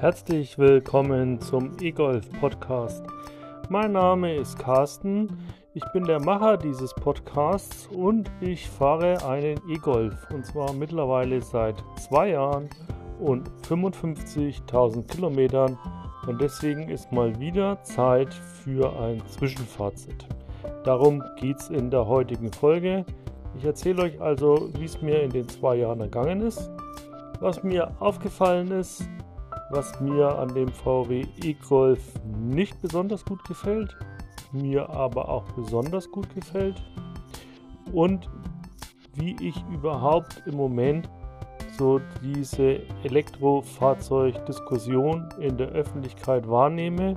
[0.00, 3.04] Herzlich willkommen zum E-Golf Podcast.
[3.68, 5.36] Mein Name ist Carsten,
[5.74, 11.82] ich bin der Macher dieses Podcasts und ich fahre einen E-Golf und zwar mittlerweile seit
[11.96, 12.70] zwei Jahren
[13.18, 15.76] und 55.000 Kilometern
[16.28, 20.28] und deswegen ist mal wieder Zeit für ein Zwischenfazit.
[20.84, 23.04] Darum geht es in der heutigen Folge.
[23.56, 26.70] Ich erzähle euch also, wie es mir in den zwei Jahren ergangen ist,
[27.40, 29.02] was mir aufgefallen ist,
[29.70, 33.96] was mir an dem VW e-Golf nicht besonders gut gefällt,
[34.52, 36.82] mir aber auch besonders gut gefällt.
[37.92, 38.30] Und
[39.14, 41.08] wie ich überhaupt im Moment
[41.76, 47.16] so diese Elektrofahrzeugdiskussion in der Öffentlichkeit wahrnehme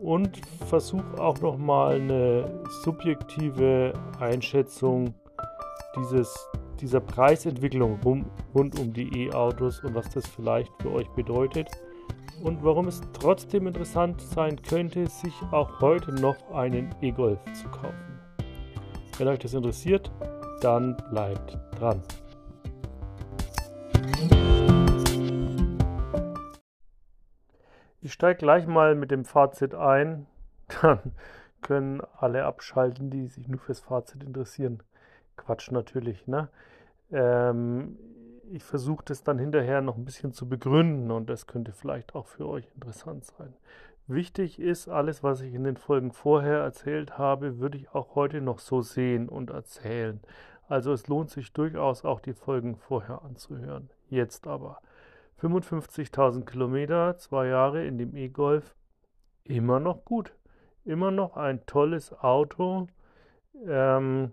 [0.00, 5.14] und versuche auch nochmal eine subjektive Einschätzung
[5.96, 6.48] dieses,
[6.80, 8.00] dieser Preisentwicklung
[8.54, 11.68] rund um die E-Autos und was das vielleicht für euch bedeutet
[12.42, 18.20] und warum es trotzdem interessant sein könnte, sich auch heute noch einen E-Golf zu kaufen.
[19.18, 20.10] Wenn euch das interessiert,
[20.60, 22.02] dann bleibt dran.
[28.00, 30.26] Ich steige gleich mal mit dem Fazit ein,
[30.82, 30.98] dann
[31.62, 34.82] können alle abschalten, die sich nur fürs Fazit interessieren.
[35.36, 36.48] Quatsch natürlich, ne?
[37.10, 37.96] Ähm,
[38.50, 42.26] ich versuche das dann hinterher noch ein bisschen zu begründen und das könnte vielleicht auch
[42.26, 43.54] für euch interessant sein.
[44.06, 48.40] Wichtig ist, alles, was ich in den Folgen vorher erzählt habe, würde ich auch heute
[48.40, 50.20] noch so sehen und erzählen.
[50.68, 53.90] Also es lohnt sich durchaus auch die Folgen vorher anzuhören.
[54.08, 54.80] Jetzt aber
[55.40, 58.74] 55.000 Kilometer, zwei Jahre in dem E-Golf,
[59.44, 60.34] immer noch gut.
[60.84, 62.88] Immer noch ein tolles Auto.
[63.66, 64.32] Ähm,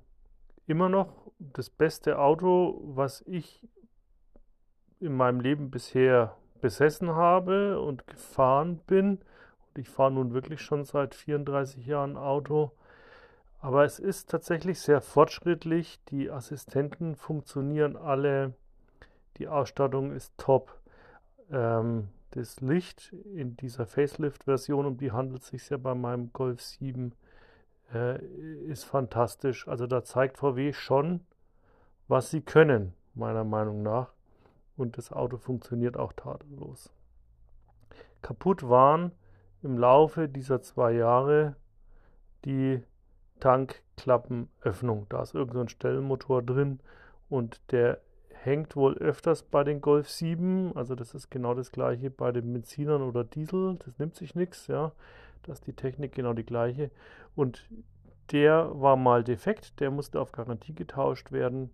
[0.68, 3.66] immer noch das beste Auto, was ich
[5.02, 9.20] in meinem Leben bisher besessen habe und gefahren bin.
[9.68, 12.72] Und ich fahre nun wirklich schon seit 34 Jahren Auto.
[13.60, 16.00] Aber es ist tatsächlich sehr fortschrittlich.
[16.10, 18.54] Die Assistenten funktionieren alle.
[19.38, 20.80] Die Ausstattung ist top.
[21.52, 26.62] Ähm, das Licht in dieser Facelift-Version, um die handelt es sich ja bei meinem Golf
[26.62, 27.14] 7,
[27.94, 28.24] äh,
[28.68, 29.68] ist fantastisch.
[29.68, 31.22] Also da zeigt VW schon,
[32.08, 34.14] was sie können, meiner Meinung nach
[34.78, 36.92] und das Auto funktioniert auch tadellos.
[38.22, 39.12] Kaputt waren
[39.64, 41.56] im Laufe dieser zwei Jahre
[42.46, 42.82] die
[43.40, 45.08] Tankklappenöffnung.
[45.10, 46.80] Da ist irgendein so Stellmotor drin
[47.30, 50.76] und der hängt wohl öfters bei den Golf 7.
[50.76, 53.78] Also das ist genau das gleiche bei den Benzinern oder Diesel.
[53.86, 54.92] Das nimmt sich nichts, ja.
[55.44, 56.92] Da ist die Technik genau die gleiche.
[57.36, 57.68] Und
[58.32, 61.72] der war mal defekt, der musste auf Garantie getauscht werden.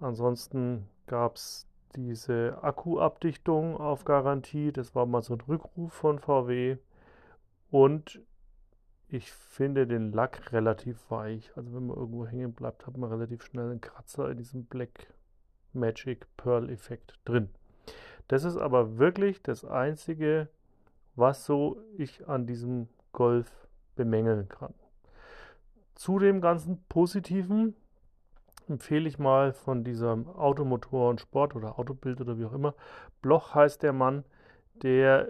[0.00, 4.72] Ansonsten gab es diese Akkuabdichtung auf Garantie.
[4.72, 6.76] Das war mal so ein Rückruf von VW.
[7.70, 8.20] Und
[9.08, 11.52] ich finde den Lack relativ weich.
[11.56, 15.12] Also wenn man irgendwo hängen bleibt, hat man relativ schnell einen Kratzer in diesem Black
[15.72, 17.48] Magic Pearl Effekt drin.
[18.28, 20.48] Das ist aber wirklich das Einzige,
[21.14, 24.74] was so ich an diesem Golf bemängeln kann.
[25.94, 27.76] Zu dem ganzen Positiven
[28.68, 32.74] empfehle ich mal von diesem Automotor und Sport oder Autobild oder wie auch immer.
[33.22, 34.24] Bloch heißt der Mann,
[34.82, 35.28] der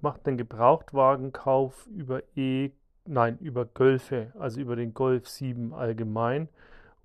[0.00, 2.70] macht den Gebrauchtwagenkauf über E,
[3.06, 6.48] nein, über Golfe, also über den Golf 7 allgemein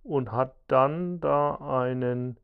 [0.04, 2.38] und hat dann da einen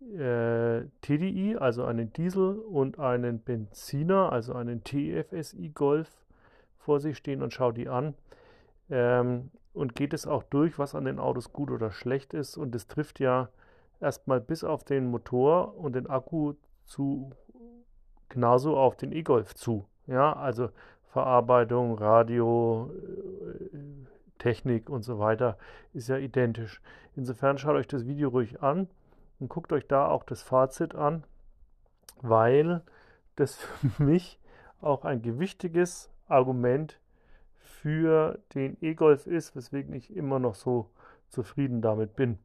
[0.00, 6.10] äh, TDI, also einen Diesel und einen Benziner, also einen TFSI Golf
[6.78, 8.14] vor sich stehen und schaut die an.
[8.90, 12.56] Ähm, und geht es auch durch, was an den Autos gut oder schlecht ist.
[12.56, 13.50] Und es trifft ja
[14.00, 16.54] erstmal bis auf den Motor und den Akku
[16.86, 17.30] zu
[18.28, 19.84] genauso auf den E-Golf zu.
[20.06, 20.70] Ja, also
[21.12, 22.90] Verarbeitung, Radio,
[23.72, 23.78] äh,
[24.38, 25.58] Technik und so weiter
[25.92, 26.80] ist ja identisch.
[27.14, 28.88] Insofern schaut euch das Video ruhig an
[29.40, 31.24] und guckt euch da auch das Fazit an,
[32.22, 32.82] weil
[33.36, 33.56] das
[33.96, 34.40] für mich
[34.80, 37.05] auch ein gewichtiges Argument ist
[37.86, 40.90] für den E-Golf ist, weswegen ich immer noch so
[41.28, 42.36] zufrieden damit bin.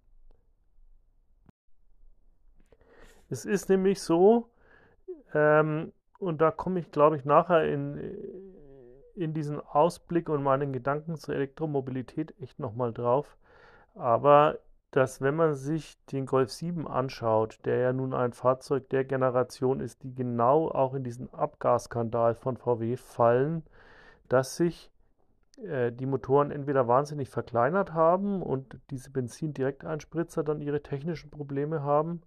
[3.28, 4.52] Es ist nämlich so,
[5.34, 7.98] ähm, und da komme ich, glaube ich, nachher in,
[9.16, 13.36] in diesen Ausblick und meinen Gedanken zur Elektromobilität echt nochmal drauf.
[13.96, 14.60] Aber
[14.92, 19.80] dass wenn man sich den Golf 7 anschaut, der ja nun ein Fahrzeug der Generation
[19.80, 23.64] ist, die genau auch in diesen Abgasskandal von VW fallen,
[24.30, 24.92] dass sich
[25.64, 32.22] äh, die Motoren entweder wahnsinnig verkleinert haben und diese Benzin-Direkteinspritzer dann ihre technischen Probleme haben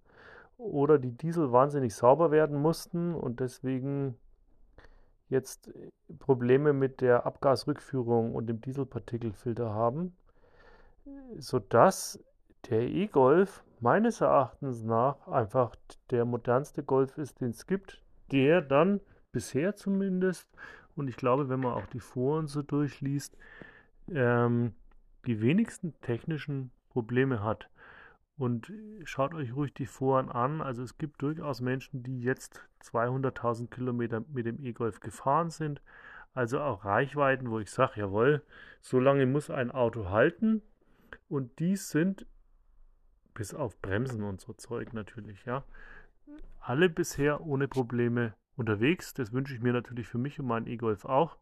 [0.57, 4.17] oder die Diesel wahnsinnig sauber werden mussten und deswegen
[5.29, 5.73] jetzt
[6.19, 10.17] Probleme mit der Abgasrückführung und dem Dieselpartikelfilter haben,
[11.37, 12.23] sodass
[12.71, 15.75] der E-Golf meines Erachtens nach einfach
[16.11, 19.01] der modernste Golf ist, den es gibt, der dann
[19.33, 20.49] bisher zumindest,
[20.97, 23.37] und ich glaube, wenn man auch die Foren so durchliest,
[24.13, 24.75] ähm,
[25.27, 27.69] die wenigsten technischen Probleme hat.
[28.37, 28.73] Und
[29.05, 30.61] schaut euch ruhig die Foren an.
[30.61, 35.81] Also es gibt durchaus Menschen, die jetzt 200.000 Kilometer mit dem E-Golf gefahren sind.
[36.33, 38.43] Also auch Reichweiten, wo ich sage, jawohl,
[38.81, 40.63] so lange muss ein Auto halten.
[41.29, 42.27] Und die sind,
[43.35, 45.65] bis auf Bremsen und so Zeug natürlich, ja,
[46.61, 49.15] alle bisher ohne Probleme unterwegs.
[49.15, 51.37] Das wünsche ich mir natürlich für mich und meinen E-Golf auch.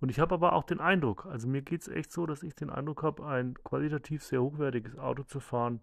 [0.00, 2.54] Und ich habe aber auch den Eindruck, also mir geht es echt so, dass ich
[2.54, 5.80] den Eindruck habe, ein qualitativ sehr hochwertiges Auto zu fahren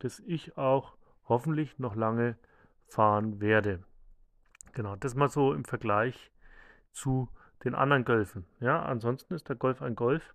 [0.00, 0.96] das ich auch
[1.28, 2.36] hoffentlich noch lange
[2.88, 3.84] fahren werde.
[4.72, 6.32] Genau, das mal so im Vergleich
[6.90, 7.28] zu
[7.64, 8.46] den anderen Golfen.
[8.58, 10.34] Ja, ansonsten ist der Golf ein Golf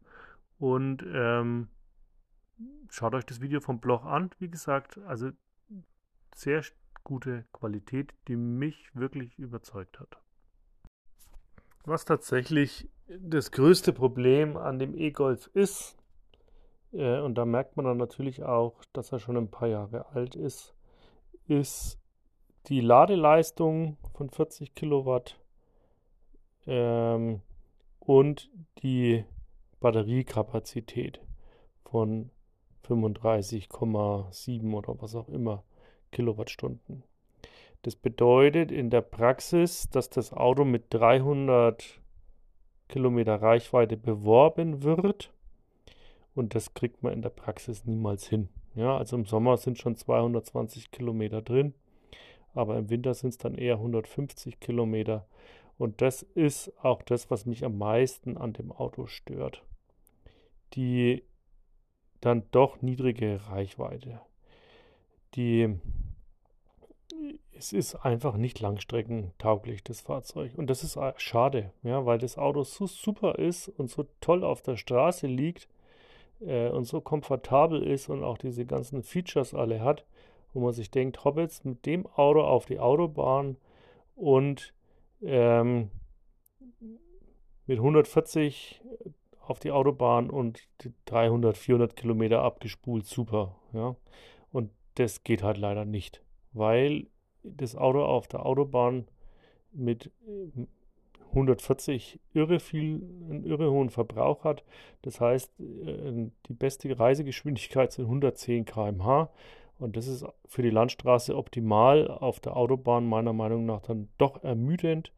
[0.57, 1.68] und ähm,
[2.89, 4.30] schaut euch das Video vom Bloch an.
[4.39, 5.31] Wie gesagt, also
[6.33, 6.63] sehr
[7.06, 10.18] gute Qualität, die mich wirklich überzeugt hat.
[11.86, 15.96] Was tatsächlich das größte Problem an dem E-Golf ist,
[16.92, 20.36] äh, und da merkt man dann natürlich auch, dass er schon ein paar Jahre alt
[20.36, 20.74] ist,
[21.48, 22.00] ist
[22.68, 25.40] die Ladeleistung von 40 Kilowatt
[26.66, 27.42] ähm,
[28.00, 28.50] und
[28.81, 29.24] die
[29.80, 31.22] Batteriekapazität
[31.84, 32.31] von
[32.88, 35.63] 35,7 oder was auch immer
[36.16, 37.04] Kilowattstunden.
[37.84, 42.02] Das bedeutet in der Praxis, dass das Auto mit 300
[42.88, 45.32] Kilometer Reichweite beworben wird
[46.36, 48.50] und das kriegt man in der Praxis niemals hin.
[48.76, 51.74] Ja, also im Sommer sind schon 220 Kilometer drin,
[52.54, 55.26] aber im Winter sind es dann eher 150 Kilometer.
[55.78, 59.64] Und das ist auch das, was mich am meisten an dem Auto stört.
[60.74, 61.24] Die
[62.20, 64.20] dann doch niedrige Reichweite.
[65.36, 65.80] Die
[67.57, 70.52] es ist einfach nicht langstreckentauglich, das Fahrzeug.
[70.57, 74.62] Und das ist schade, ja, weil das Auto so super ist und so toll auf
[74.62, 75.68] der Straße liegt
[76.42, 80.06] äh, und so komfortabel ist und auch diese ganzen Features alle hat,
[80.54, 83.57] wo man sich denkt, Hobbits mit dem Auto auf die Autobahn
[84.16, 84.74] und
[85.22, 85.90] ähm,
[87.68, 88.81] mit 140
[89.42, 90.68] auf die Autobahn und
[91.06, 93.56] 300, 400 Kilometer abgespult, super.
[93.74, 93.96] Ja?
[94.52, 96.22] Und das geht halt leider nicht,
[96.56, 97.07] weil
[97.44, 99.06] das Auto auf der Autobahn
[99.72, 100.12] mit
[101.30, 104.63] 140 irre viel, einen irre hohen Verbrauch hat.
[105.02, 109.30] Das heißt, äh, die beste Reisegeschwindigkeit sind 110 km/h.
[109.78, 114.42] Und das ist für die Landstraße optimal, auf der Autobahn meiner Meinung nach dann doch
[114.44, 115.12] ermüdend.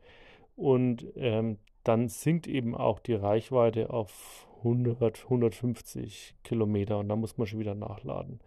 [0.56, 7.38] Und ähm, dann sinkt eben auch die Reichweite auf 100, 150 Kilometer und dann muss
[7.38, 8.40] man schon wieder nachladen.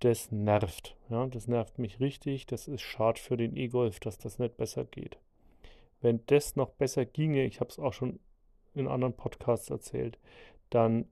[0.00, 0.96] Das nervt.
[1.08, 2.46] Ja, das nervt mich richtig.
[2.46, 5.18] Das ist schade für den E-Golf, dass das nicht besser geht.
[6.00, 8.20] Wenn das noch besser ginge, ich habe es auch schon
[8.74, 10.18] in anderen Podcasts erzählt,
[10.68, 11.06] dann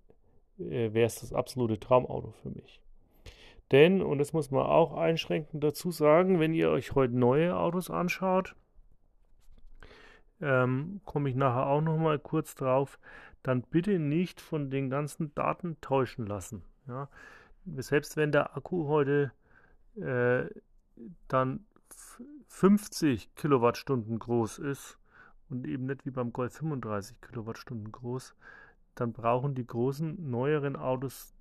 [0.58, 2.81] äh, wäre es das absolute Traumauto für mich.
[3.70, 7.91] Denn, und das muss man auch einschränkend dazu sagen, wenn ihr euch heute neue Autos
[7.91, 8.55] anschaut,
[10.43, 12.98] ähm, komme ich nachher auch noch mal kurz drauf,
[13.43, 16.62] dann bitte nicht von den ganzen Daten täuschen lassen.
[16.86, 17.08] Ja?
[17.76, 19.32] Selbst wenn der Akku heute
[19.96, 20.44] äh,
[21.28, 21.64] dann
[22.48, 24.98] 50 Kilowattstunden groß ist
[25.48, 28.34] und eben nicht wie beim Golf 35 Kilowattstunden groß,
[28.94, 31.34] dann brauchen die großen, neueren Autos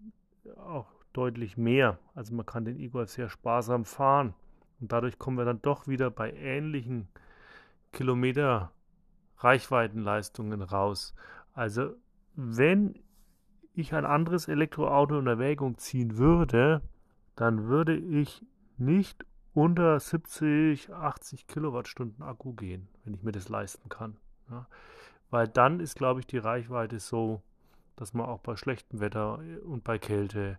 [0.58, 2.00] auch deutlich mehr.
[2.16, 4.34] Also man kann den E-Golf sehr sparsam fahren.
[4.80, 7.08] Und dadurch kommen wir dann doch wieder bei ähnlichen
[7.92, 8.72] Kilometer
[9.38, 11.14] Reichweitenleistungen raus.
[11.54, 11.96] Also
[12.36, 12.96] wenn
[13.74, 16.82] ich ein anderes Elektroauto in Erwägung ziehen würde,
[17.36, 18.46] dann würde ich
[18.78, 24.18] nicht unter 70, 80 Kilowattstunden Akku gehen, wenn ich mir das leisten kann.
[24.50, 24.68] Ja.
[25.30, 27.42] Weil dann ist, glaube ich, die Reichweite so,
[27.96, 30.58] dass man auch bei schlechtem Wetter und bei Kälte,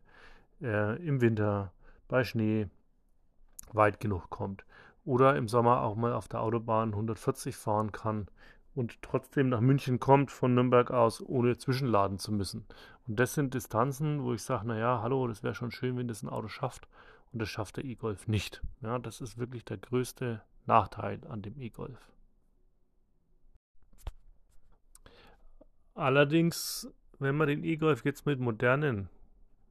[0.60, 1.72] äh, im Winter,
[2.08, 2.68] bei Schnee
[3.72, 4.64] weit genug kommt.
[5.04, 8.28] Oder im Sommer auch mal auf der Autobahn 140 fahren kann
[8.74, 12.64] und trotzdem nach München kommt von Nürnberg aus, ohne zwischenladen zu müssen.
[13.06, 16.22] Und das sind Distanzen, wo ich sage, naja, hallo, das wäre schon schön, wenn das
[16.22, 16.88] ein Auto schafft.
[17.32, 18.62] Und das schafft der E-Golf nicht.
[18.80, 21.98] Ja, das ist wirklich der größte Nachteil an dem E-Golf.
[25.94, 26.88] Allerdings,
[27.18, 29.10] wenn man den E-Golf jetzt mit modernen,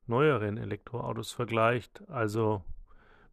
[0.06, 2.64] neueren Elektroautos vergleicht, also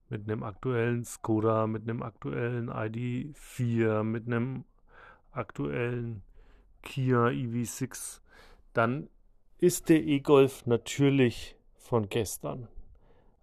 [0.08, 4.64] mit einem aktuellen Skoda, mit einem aktuellen ID4, mit einem
[5.32, 6.23] aktuellen
[6.82, 8.20] Kia EV6,
[8.73, 9.08] dann
[9.58, 12.68] ist der E-Golf natürlich von gestern.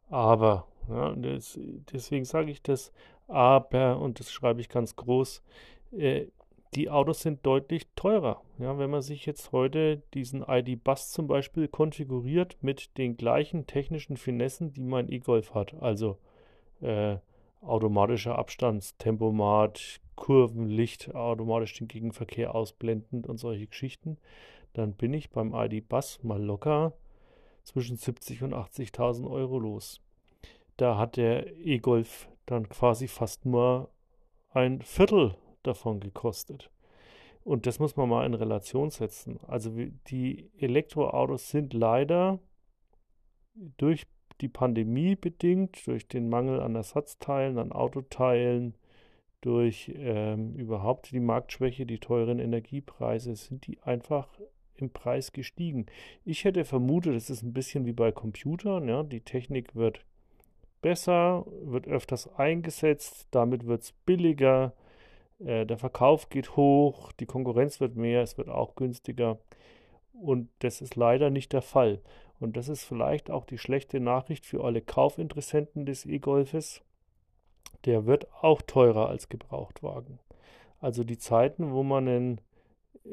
[0.09, 1.59] Aber, ja, das,
[1.91, 2.91] deswegen sage ich das,
[3.27, 5.43] aber, und das schreibe ich ganz groß,
[5.91, 6.27] äh,
[6.75, 8.41] die Autos sind deutlich teurer.
[8.59, 14.17] Ja, wenn man sich jetzt heute diesen ID-Bus zum Beispiel konfiguriert mit den gleichen technischen
[14.17, 16.17] Finessen, die mein E-Golf hat, also
[16.81, 17.17] äh,
[17.61, 24.17] automatischer Abstandstempomat, Kurvenlicht, automatisch den Gegenverkehr ausblendend und solche Geschichten,
[24.73, 26.93] dann bin ich beim ID-Bus mal locker
[27.63, 30.01] zwischen 70 und 80.000 Euro los.
[30.77, 33.89] Da hat der E-Golf dann quasi fast nur
[34.51, 36.69] ein Viertel davon gekostet.
[37.43, 39.39] Und das muss man mal in Relation setzen.
[39.47, 39.71] Also
[40.07, 42.39] die Elektroautos sind leider
[43.77, 44.07] durch
[44.41, 48.75] die Pandemie bedingt, durch den Mangel an Ersatzteilen, an Autoteilen,
[49.45, 54.27] durch ähm, überhaupt die Marktschwäche, die teuren Energiepreise, sind die einfach
[54.75, 55.85] im Preis gestiegen.
[56.25, 58.87] Ich hätte vermutet, es ist ein bisschen wie bei Computern.
[58.87, 59.03] Ja?
[59.03, 60.03] Die Technik wird
[60.81, 64.73] besser, wird öfters eingesetzt, damit wird es billiger,
[65.39, 69.37] äh, der Verkauf geht hoch, die Konkurrenz wird mehr, es wird auch günstiger.
[70.13, 72.01] Und das ist leider nicht der Fall.
[72.39, 76.81] Und das ist vielleicht auch die schlechte Nachricht für alle Kaufinteressenten des E-Golfes.
[77.85, 80.19] Der wird auch teurer als Gebrauchtwagen.
[80.79, 82.41] Also die Zeiten, wo man einen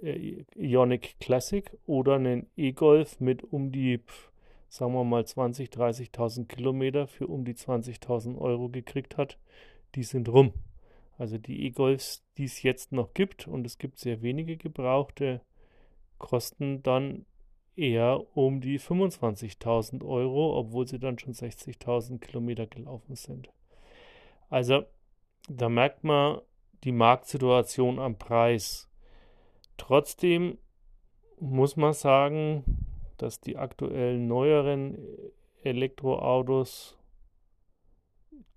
[0.02, 4.00] äh, Ionic Classic oder einen E-Golf mit um die,
[4.68, 5.70] sagen wir mal, 20.000,
[6.12, 9.38] 30.000 Kilometer für um die 20.000 Euro gekriegt hat,
[9.94, 10.52] die sind rum.
[11.18, 15.40] Also die E-Golfs, die es jetzt noch gibt, und es gibt sehr wenige gebrauchte,
[16.18, 17.26] kosten dann
[17.76, 23.50] eher um die 25.000 Euro, obwohl sie dann schon 60.000 Kilometer gelaufen sind.
[24.52, 24.84] Also
[25.48, 26.42] da merkt man
[26.84, 28.90] die Marktsituation am Preis.
[29.78, 30.58] Trotzdem
[31.40, 32.62] muss man sagen,
[33.16, 34.98] dass die aktuellen neueren
[35.62, 36.98] Elektroautos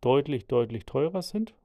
[0.02, 1.56] deutlich, deutlich teurer sind.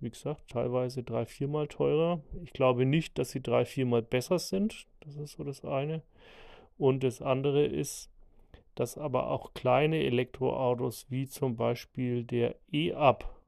[0.00, 2.20] Wie gesagt, teilweise drei, viermal teurer.
[2.42, 4.88] Ich glaube nicht, dass sie drei, viermal besser sind.
[4.98, 6.02] Das ist so das eine.
[6.76, 8.10] Und das andere ist,
[8.74, 13.39] dass aber auch kleine Elektroautos wie zum Beispiel der E-Up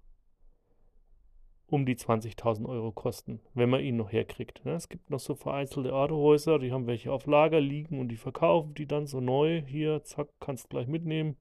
[1.72, 4.62] um die 20.000 Euro kosten, wenn man ihn noch herkriegt.
[4.66, 4.74] Ne?
[4.74, 8.74] Es gibt noch so vereinzelte Autohäuser, die haben welche auf Lager liegen und die verkaufen
[8.74, 9.62] die dann so neu.
[9.62, 11.38] Hier, zack, kannst gleich mitnehmen,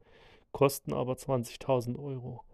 [0.54, 2.46] kosten aber 20.000 Euro.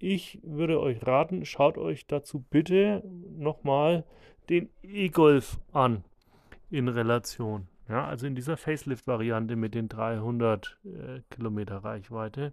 [0.00, 4.04] Ich würde euch raten, schaut euch dazu bitte nochmal
[4.50, 6.02] den E-Golf an
[6.70, 7.68] in Relation.
[7.88, 12.52] Ja, also in dieser Facelift-Variante mit den 300 äh, Kilometer Reichweite,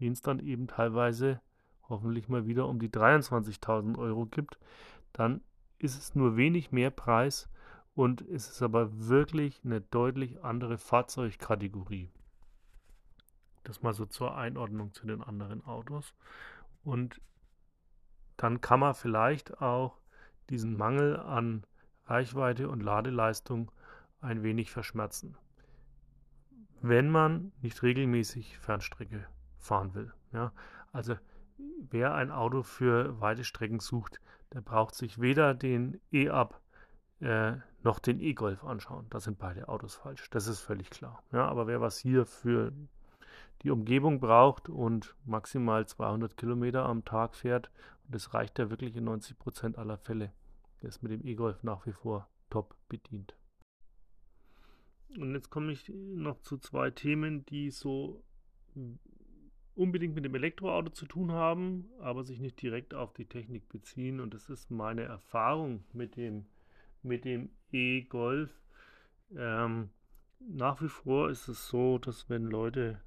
[0.00, 1.40] den es dann eben teilweise
[1.88, 4.58] hoffentlich mal wieder um die 23.000 Euro gibt,
[5.12, 5.40] dann
[5.78, 7.48] ist es nur wenig mehr Preis
[7.94, 12.10] und es ist aber wirklich eine deutlich andere Fahrzeugkategorie.
[13.64, 16.14] Das mal so zur Einordnung zu den anderen Autos.
[16.84, 17.20] Und
[18.36, 19.98] dann kann man vielleicht auch
[20.48, 21.64] diesen Mangel an
[22.06, 23.70] Reichweite und Ladeleistung
[24.20, 25.36] ein wenig verschmerzen,
[26.80, 29.26] wenn man nicht regelmäßig Fernstrecke
[29.58, 30.12] fahren will.
[30.32, 30.52] Ja,
[30.92, 31.16] also
[31.90, 34.20] wer ein Auto für weite Strecken sucht,
[34.52, 36.60] der braucht sich weder den E-Up
[37.20, 39.06] äh, noch den E-Golf anschauen.
[39.10, 40.28] Da sind beide Autos falsch.
[40.30, 41.22] Das ist völlig klar.
[41.32, 42.72] Ja, aber wer was hier für
[43.62, 47.70] die Umgebung braucht und maximal 200 Kilometer am Tag fährt,
[48.04, 50.32] und das reicht ja wirklich in 90 Prozent aller Fälle,
[50.80, 53.34] der ist mit dem E-Golf nach wie vor top bedient.
[55.16, 58.22] Und jetzt komme ich noch zu zwei Themen, die so
[59.78, 64.18] unbedingt mit dem Elektroauto zu tun haben, aber sich nicht direkt auf die Technik beziehen.
[64.18, 66.46] Und das ist meine Erfahrung mit dem,
[67.02, 68.50] mit dem E-Golf.
[69.36, 69.90] Ähm,
[70.40, 73.00] nach wie vor ist es so, dass wenn Leute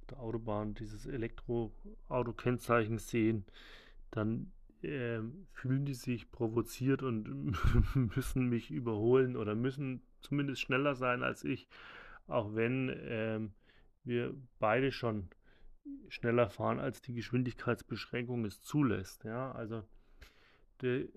[0.00, 3.44] auf der Autobahn dieses Elektroauto-Kennzeichen sehen,
[4.10, 4.50] dann
[4.82, 5.20] äh,
[5.52, 7.54] fühlen die sich provoziert und
[8.16, 11.68] müssen mich überholen oder müssen zumindest schneller sein als ich,
[12.26, 13.38] auch wenn äh,
[14.04, 15.28] wir beide schon
[16.08, 19.24] schneller fahren, als die Geschwindigkeitsbeschränkung es zulässt.
[19.24, 19.82] Ja, also
[20.82, 21.08] die,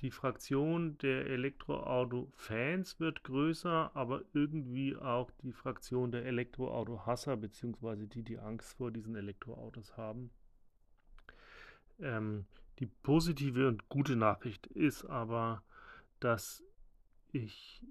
[0.00, 8.22] die Fraktion der Elektroauto-Fans wird größer, aber irgendwie auch die Fraktion der Elektroauto-Hasser, beziehungsweise die,
[8.22, 10.30] die Angst vor diesen Elektroautos haben.
[12.00, 12.46] Ähm,
[12.78, 15.62] die positive und gute Nachricht ist aber,
[16.20, 16.62] dass
[17.32, 17.82] ich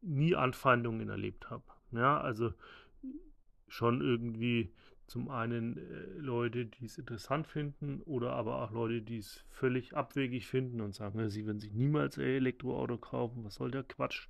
[0.00, 1.64] nie Anfeindungen erlebt habe.
[1.92, 2.54] Ja, also
[3.68, 4.72] schon irgendwie
[5.10, 9.96] zum einen äh, Leute, die es interessant finden oder aber auch Leute, die es völlig
[9.96, 14.28] abwegig finden und sagen, sie würden sich niemals ein Elektroauto kaufen, was soll der Quatsch.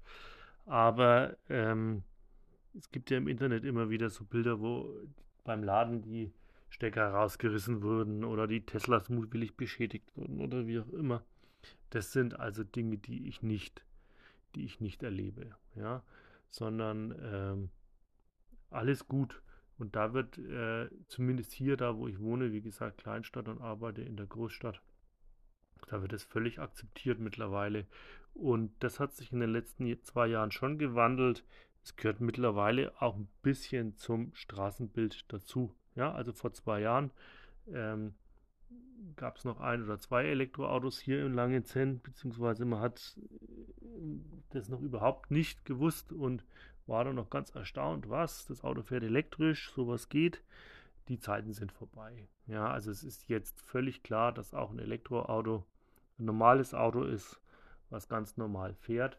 [0.65, 2.03] Aber ähm,
[2.79, 4.91] es gibt ja im Internet immer wieder so Bilder, wo
[5.45, 6.33] beim Laden die
[6.71, 11.23] Stecker rausgerissen wurden oder die Teslas mutwillig beschädigt wurden oder wie auch immer.
[11.91, 13.85] Das sind also Dinge, die ich nicht,
[14.55, 16.03] die ich nicht erlebe, ja,
[16.49, 17.69] sondern ähm,
[18.71, 19.43] alles gut.
[19.81, 24.03] Und da wird äh, zumindest hier, da wo ich wohne, wie gesagt, Kleinstadt und arbeite
[24.03, 24.83] in der Großstadt,
[25.89, 27.87] da wird es völlig akzeptiert mittlerweile.
[28.35, 31.45] Und das hat sich in den letzten zwei Jahren schon gewandelt.
[31.83, 35.75] Es gehört mittlerweile auch ein bisschen zum Straßenbild dazu.
[35.95, 37.11] Ja, also vor zwei Jahren
[37.73, 38.13] ähm,
[39.17, 43.19] gab es noch ein oder zwei Elektroautos hier in Langenzenn, beziehungsweise man hat
[44.51, 46.45] das noch überhaupt nicht gewusst und
[46.87, 50.43] war dann noch ganz erstaunt, was, das Auto fährt elektrisch, sowas geht.
[51.09, 52.29] Die Zeiten sind vorbei.
[52.47, 55.65] Ja, also es ist jetzt völlig klar, dass auch ein Elektroauto
[56.19, 57.41] ein normales Auto ist,
[57.89, 59.19] was ganz normal fährt.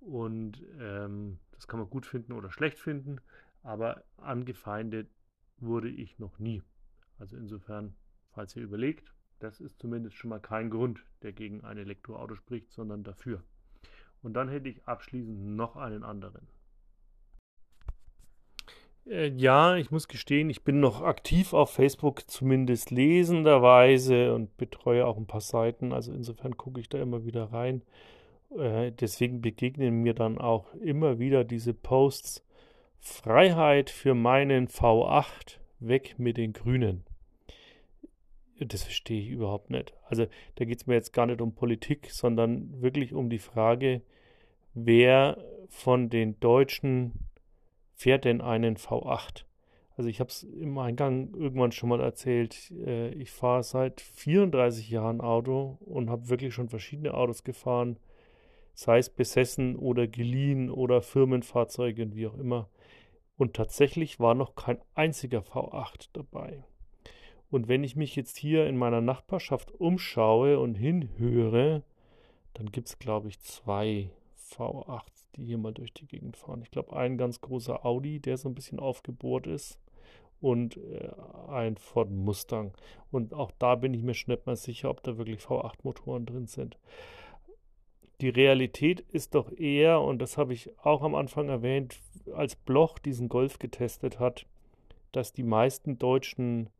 [0.00, 3.20] Und ähm, das kann man gut finden oder schlecht finden,
[3.62, 5.08] aber angefeindet
[5.58, 6.62] wurde ich noch nie.
[7.18, 7.94] Also insofern,
[8.32, 12.72] falls ihr überlegt, das ist zumindest schon mal kein Grund, der gegen ein Elektroauto spricht,
[12.72, 13.42] sondern dafür.
[14.22, 16.46] Und dann hätte ich abschließend noch einen anderen.
[19.08, 25.06] Äh, ja, ich muss gestehen, ich bin noch aktiv auf Facebook, zumindest lesenderweise und betreue
[25.06, 25.92] auch ein paar Seiten.
[25.92, 27.82] Also insofern gucke ich da immer wieder rein.
[28.56, 32.44] Äh, deswegen begegnen mir dann auch immer wieder diese Posts.
[33.00, 37.04] Freiheit für meinen V8, weg mit den Grünen.
[38.58, 39.92] Das verstehe ich überhaupt nicht.
[40.08, 44.00] Also da geht es mir jetzt gar nicht um Politik, sondern wirklich um die Frage,
[44.72, 45.36] wer
[45.68, 47.12] von den Deutschen
[47.94, 49.44] fährt denn einen V8?
[49.96, 52.72] Also ich habe es im Eingang irgendwann schon mal erzählt.
[52.84, 57.98] Äh, ich fahre seit 34 Jahren Auto und habe wirklich schon verschiedene Autos gefahren,
[58.74, 62.68] sei es besessen oder geliehen oder Firmenfahrzeuge und wie auch immer.
[63.36, 66.64] Und tatsächlich war noch kein einziger V8 dabei.
[67.50, 71.84] Und wenn ich mich jetzt hier in meiner Nachbarschaft umschaue und hinhöre,
[72.54, 74.10] dann gibt es, glaube ich, zwei
[74.50, 76.62] V8 die hier mal durch die Gegend fahren.
[76.62, 79.78] Ich glaube, ein ganz großer Audi, der so ein bisschen aufgebohrt ist
[80.40, 81.10] und äh,
[81.48, 82.72] ein Ford Mustang.
[83.10, 86.46] Und auch da bin ich mir schon nicht mal sicher, ob da wirklich V8-Motoren drin
[86.46, 86.78] sind.
[88.20, 92.00] Die Realität ist doch eher, und das habe ich auch am Anfang erwähnt,
[92.32, 94.46] als Bloch diesen Golf getestet hat,
[95.12, 96.70] dass die meisten Deutschen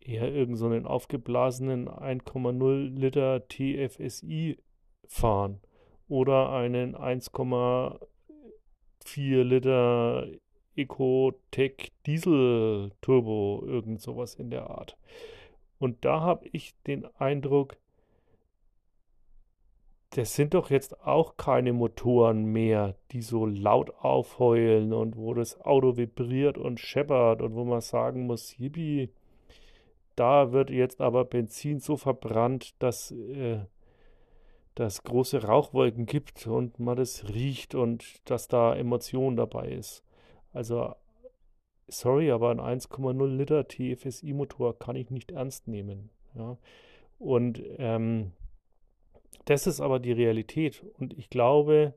[0.00, 4.58] eher irgendeinen so aufgeblasenen 1,0 Liter TFSI
[5.06, 5.60] fahren
[6.12, 10.26] oder einen 1,4 Liter
[10.76, 14.98] Ecotec Diesel Turbo, irgend sowas in der Art.
[15.78, 17.78] Und da habe ich den Eindruck,
[20.10, 25.58] das sind doch jetzt auch keine Motoren mehr, die so laut aufheulen und wo das
[25.62, 29.08] Auto vibriert und scheppert und wo man sagen muss, yippie,
[30.14, 33.60] da wird jetzt aber Benzin so verbrannt, dass äh,
[34.74, 40.02] dass große Rauchwolken gibt und man das riecht und dass da Emotion dabei ist.
[40.52, 40.94] Also,
[41.88, 46.10] sorry, aber ein 1,0 Liter TFSI-Motor kann ich nicht ernst nehmen.
[46.34, 46.56] Ja.
[47.18, 48.32] Und ähm,
[49.44, 50.84] das ist aber die Realität.
[50.98, 51.94] Und ich glaube,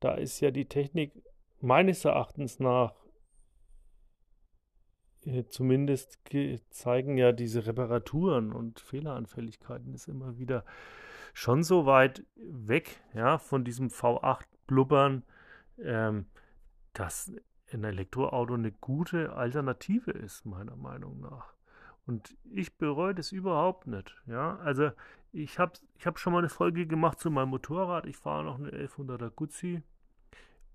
[0.00, 1.12] da ist ja die Technik
[1.60, 2.94] meines Erachtens nach
[5.24, 6.18] äh, zumindest
[6.70, 10.64] zeigen ja diese Reparaturen und Fehleranfälligkeiten ist immer wieder
[11.32, 15.22] schon so weit weg, ja, von diesem V8-Blubbern,
[15.78, 16.26] ähm,
[16.92, 17.32] dass
[17.72, 21.54] ein Elektroauto eine gute Alternative ist, meiner Meinung nach.
[22.06, 24.14] Und ich bereue das überhaupt nicht.
[24.26, 24.90] Ja, also
[25.32, 28.06] ich habe ich hab schon mal eine Folge gemacht zu meinem Motorrad.
[28.06, 29.82] Ich fahre noch eine 1100er Guzzi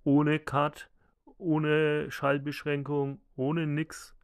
[0.07, 0.89] ohne Cut,
[1.37, 4.15] ohne Schallbeschränkung, ohne nix.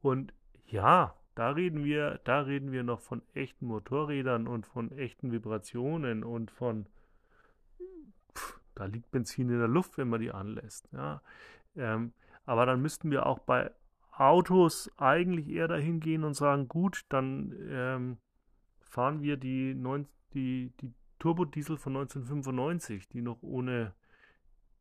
[0.00, 0.32] Und
[0.64, 6.24] ja, da reden wir, da reden wir noch von echten Motorrädern und von echten Vibrationen
[6.24, 6.86] und von
[8.36, 10.88] pff, da liegt Benzin in der Luft, wenn man die anlässt.
[10.90, 11.22] Ja.
[11.76, 12.12] Ähm,
[12.44, 13.70] aber dann müssten wir auch bei
[14.10, 18.16] Autos eigentlich eher dahin gehen und sagen, gut, dann ähm,
[18.80, 23.94] fahren wir die, neun, die, die Turbodiesel von 1995, die noch ohne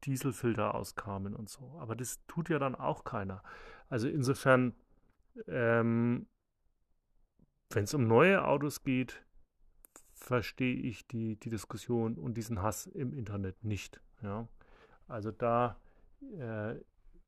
[0.06, 1.78] Dieselfilter auskamen und so.
[1.80, 3.44] Aber das tut ja dann auch keiner.
[3.90, 4.74] Also insofern
[5.48, 6.26] ähm,
[7.70, 9.24] wenn es um neue Autos geht,
[10.14, 14.02] verstehe ich die, die Diskussion und diesen Hass im Internet nicht.
[14.22, 14.48] Ja?
[15.08, 15.80] Also da
[16.22, 16.76] äh,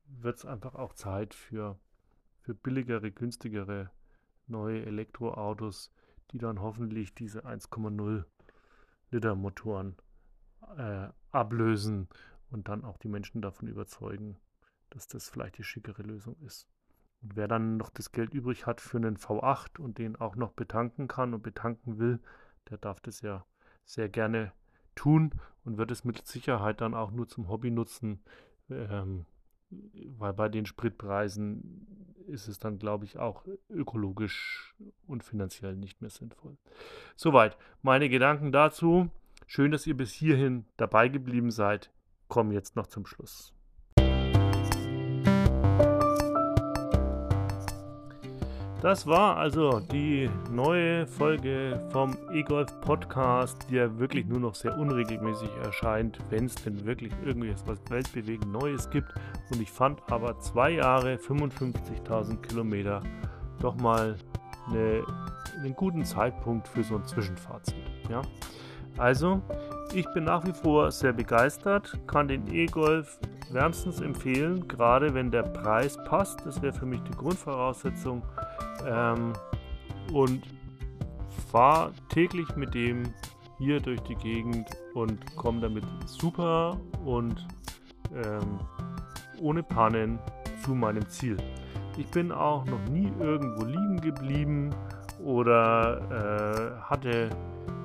[0.06, 1.78] wird es einfach auch Zeit für
[2.40, 3.90] für billigere, günstigere
[4.46, 5.92] neue Elektroautos,
[6.32, 8.24] die dann hoffentlich diese 1,0
[9.10, 9.96] Liter Motoren
[10.76, 12.08] äh, ablösen
[12.50, 14.36] und dann auch die Menschen davon überzeugen,
[14.90, 16.68] dass das vielleicht die schickere Lösung ist.
[17.22, 20.52] Und wer dann noch das Geld übrig hat für einen V8 und den auch noch
[20.52, 22.20] betanken kann und betanken will,
[22.70, 23.44] der darf das ja
[23.84, 24.52] sehr gerne
[24.94, 25.32] tun
[25.64, 28.22] und wird es mit Sicherheit dann auch nur zum Hobby nutzen,
[28.70, 29.26] ähm,
[30.18, 34.74] weil bei den Spritpreisen ist es dann, glaube ich, auch ökologisch
[35.06, 36.56] und finanziell nicht mehr sinnvoll.
[37.16, 39.10] Soweit meine Gedanken dazu.
[39.46, 41.90] Schön, dass ihr bis hierhin dabei geblieben seid.
[42.28, 43.52] Kommen jetzt noch zum Schluss.
[48.80, 54.74] Das war also die neue Folge vom E-Golf Podcast, die ja wirklich nur noch sehr
[54.78, 59.12] unregelmäßig erscheint, wenn es denn wirklich irgendwie etwas weltbewegend Neues gibt.
[59.50, 63.02] Und ich fand aber zwei Jahre, 55.000 Kilometer
[63.60, 64.16] doch mal
[64.68, 65.04] eine,
[65.58, 67.76] einen guten Zeitpunkt für so ein Zwischenfazit.
[68.08, 68.22] Ja?
[68.96, 69.42] Also,
[69.92, 73.18] ich bin nach wie vor sehr begeistert, kann den E-Golf
[73.52, 76.46] wärmstens empfehlen, gerade wenn der Preis passt.
[76.46, 78.22] Das wäre für mich die Grundvoraussetzung.
[78.86, 79.32] Ähm,
[80.12, 80.42] und
[81.50, 83.14] fahre täglich mit dem
[83.58, 87.46] hier durch die Gegend und komme damit super und
[88.14, 88.58] ähm,
[89.40, 90.18] ohne Pannen
[90.64, 91.36] zu meinem Ziel.
[91.96, 94.70] Ich bin auch noch nie irgendwo liegen geblieben
[95.22, 97.30] oder äh, hatte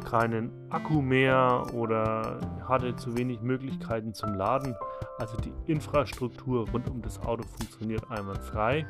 [0.09, 4.75] keinen Akku mehr oder hatte zu wenig Möglichkeiten zum Laden.
[5.17, 8.85] Also die Infrastruktur rund um das Auto funktioniert einwandfrei.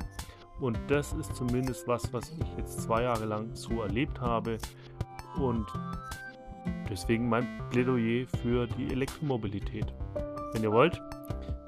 [0.59, 4.57] Und das ist zumindest was, was ich jetzt zwei Jahre lang so erlebt habe.
[5.37, 5.65] Und
[6.89, 9.93] deswegen mein Plädoyer für die Elektromobilität.
[10.53, 11.01] Wenn ihr wollt,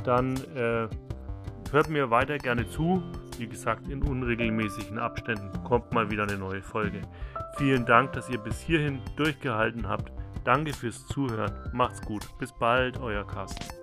[0.04, 0.88] dann äh,
[1.71, 3.04] hört mir weiter gerne zu.
[3.38, 7.02] Wie gesagt, in unregelmäßigen Abständen kommt mal wieder eine neue Folge.
[7.58, 10.12] Vielen Dank, dass ihr bis hierhin durchgehalten habt.
[10.43, 11.52] Danke fürs Zuhören.
[11.73, 12.26] Macht's gut.
[12.39, 13.77] Bis bald, euer Carsten.